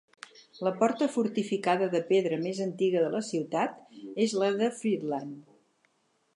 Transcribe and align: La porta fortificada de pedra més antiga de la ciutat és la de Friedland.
La 0.67 0.71
porta 0.77 1.07
fortificada 1.15 1.89
de 1.91 2.01
pedra 2.07 2.41
més 2.45 2.63
antiga 2.67 3.05
de 3.05 3.13
la 3.19 3.23
ciutat 3.29 3.79
és 4.27 4.37
la 4.45 4.53
de 4.63 4.75
Friedland. 4.81 5.41